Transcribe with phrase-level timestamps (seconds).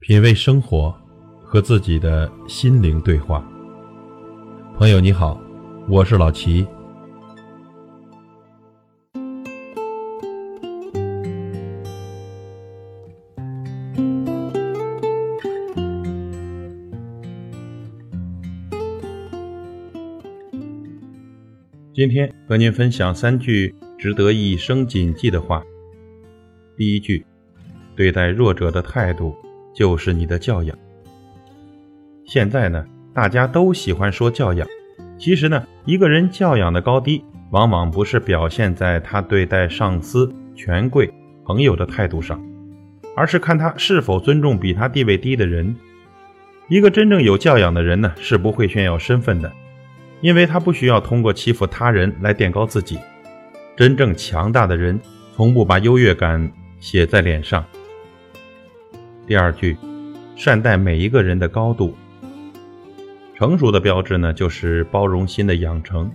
[0.00, 0.94] 品味生活，
[1.42, 3.44] 和自己的心灵对话。
[4.76, 5.40] 朋友你好，
[5.88, 6.64] 我是老齐。
[21.92, 25.60] 今天和您分享三句值得一生谨记的话。
[26.76, 27.26] 第一句，
[27.96, 29.34] 对待弱者的态度。
[29.78, 30.76] 就是你的教养。
[32.24, 34.66] 现在呢，大家都喜欢说教养，
[35.16, 41.08] 其实呢，一个人教养的高低，往往不是表现在他对待上司、权贵、
[41.44, 42.44] 朋友的态度上，
[43.14, 45.76] 而是看他是否尊重比他地位低的人。
[46.66, 49.52] 一个真正有教养的人呢，是不会炫耀身份的，
[50.20, 52.98] 因为他不需要通过欺负他人来垫高自己。
[53.76, 54.98] 真正强大的人，
[55.36, 56.50] 从不把优越感
[56.80, 57.64] 写在脸上。
[59.28, 59.76] 第二句，
[60.36, 61.94] 善待每一个人的高度。
[63.34, 66.10] 成熟的标志呢，就是包容心的养成，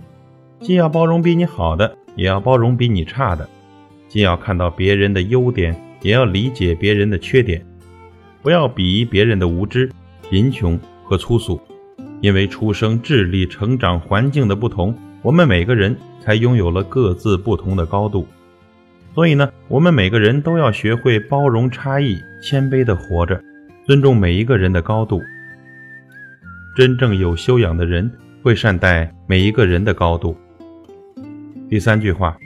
[0.60, 3.44] 既要包容比你好的，也要包容比你差的；
[4.08, 7.64] 既要看到别人的优点，也要理解别人的缺点。
[8.42, 9.88] 不要鄙夷别人的无知、
[10.28, 11.60] 贫穷和粗俗，
[12.20, 18.26] 因为出生、智力、成长环境的不同，我们每个人才拥有了各自不同的高度。
[19.14, 23.40] 所以呢，我们每个人都要学会包容差异，谦卑地活着，
[23.86, 25.22] 尊重每一个人的高度。
[26.76, 28.10] 真正有修养的人
[28.42, 30.36] 会善待每一个人的高度。
[31.70, 32.36] 第三句话，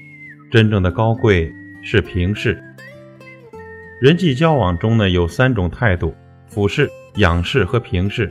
[0.51, 1.51] 真正的高贵
[1.83, 2.63] 是平视。
[4.03, 6.15] 人际交往中呢，有三种态度：
[6.47, 8.31] 俯视、仰视和平视。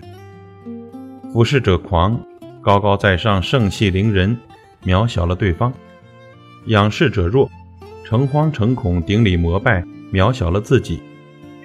[1.34, 2.20] 俯视者狂，
[2.62, 4.38] 高高在上，盛气凌人，
[4.84, 5.72] 渺小了对方；
[6.68, 7.50] 仰视者弱。
[8.10, 10.98] 诚惶诚恐，顶礼膜拜，渺小了自己；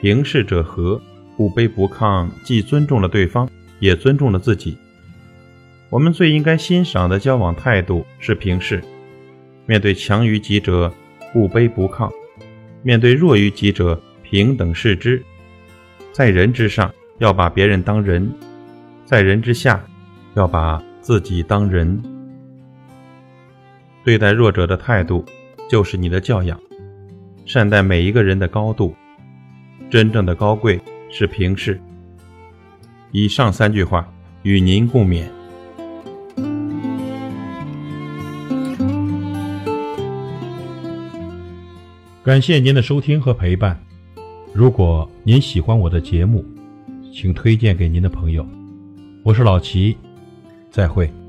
[0.01, 1.01] 平视者和，
[1.37, 4.77] 不卑不亢，既尊重了对方，也尊重了自己。
[5.89, 8.83] 我们最应该欣赏的交往态度是平视，
[9.67, 10.93] 面对强于己者
[11.33, 12.11] 不卑不亢，
[12.83, 15.23] 面对弱于己者平等视之。
[16.11, 18.27] 在人之上，要把别人当人；
[19.05, 19.81] 在人之下，
[20.35, 22.03] 要把自己当人。
[24.03, 25.25] 对待弱者的态度。
[25.69, 26.61] 就是你的教养，
[27.47, 28.95] 善待每一个人的高度。
[29.91, 30.81] 真正的高贵
[31.11, 31.81] 是平视。
[33.11, 34.11] 以上三句话
[34.43, 35.25] 与您共勉。
[42.23, 43.79] 感谢您的收听和陪伴。
[44.55, 46.45] 如果您喜欢我的节目，
[47.13, 48.47] 请推荐给您的朋友。
[49.25, 49.97] 我是老齐，
[50.71, 51.22] 再会。